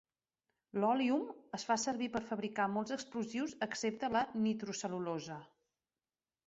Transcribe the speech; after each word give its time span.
L'òleum 0.83 1.27
es 1.57 1.65
fa 1.71 1.77
servir 1.83 2.07
per 2.15 2.23
fabricar 2.31 2.65
molts 2.79 2.97
explosius 2.99 3.55
excepte 3.69 4.11
la 4.17 4.27
nitrocel·lulosa. 4.49 5.41